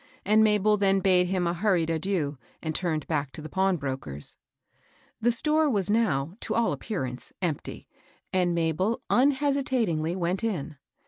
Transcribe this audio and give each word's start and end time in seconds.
and 0.25 0.43
Mabel 0.43 0.77
then 0.77 0.99
bade 0.99 1.27
him 1.27 1.45
a 1.45 1.53
hurried 1.53 1.91
adien, 1.91 2.39
and 2.59 2.73
turned 2.73 3.05
back 3.05 3.31
to 3.33 3.39
the 3.43 3.49
pawnbroker's. 3.49 4.35
The 5.21 5.31
store 5.31 5.69
was 5.69 5.91
now, 5.91 6.33
to 6.39 6.55
all 6.55 6.71
appearance, 6.71 7.33
empty, 7.39 7.87
and 8.33 8.55
Mabel 8.55 9.03
unhesitatingly 9.11 10.15
went 10.15 10.43
in. 10.43 10.77